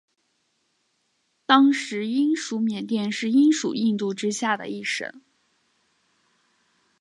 [1.45, 5.21] 当时英属缅甸是英属印度之下的一省。